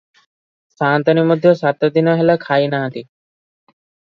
ସାଆନ୍ତାଣୀ 0.75 1.25
ମଧ୍ୟ 1.31 1.51
ସାତଦିନ 1.59 2.17
ହେଲା 2.21 2.39
ଖାଇନାହାନ୍ତି। 2.47 3.07